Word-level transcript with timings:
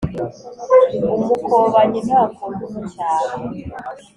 Umukobanyi 1.17 1.99
ntakunda 2.07 2.63
umucyaha 2.67 3.33